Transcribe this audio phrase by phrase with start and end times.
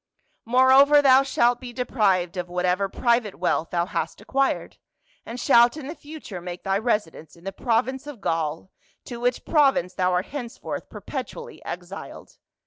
[0.45, 4.77] Moreover thou shalt be deprived of whatever private wealth thou hast acquired,
[5.27, 8.71] and shalt in the future make thy residence in the province of Gaul,
[9.05, 12.39] to which prov ince thou art henceforth perpetually exiled.